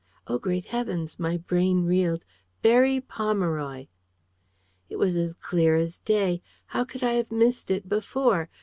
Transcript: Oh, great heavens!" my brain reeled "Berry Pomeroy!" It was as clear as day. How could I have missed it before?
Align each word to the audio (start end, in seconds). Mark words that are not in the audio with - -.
Oh, 0.25 0.39
great 0.39 0.65
heavens!" 0.65 1.19
my 1.19 1.37
brain 1.37 1.85
reeled 1.85 2.25
"Berry 2.63 3.01
Pomeroy!" 3.01 3.85
It 4.89 4.95
was 4.95 5.15
as 5.15 5.35
clear 5.35 5.75
as 5.75 5.99
day. 5.99 6.41
How 6.65 6.83
could 6.83 7.03
I 7.03 7.13
have 7.13 7.31
missed 7.31 7.69
it 7.69 7.87
before? 7.87 8.49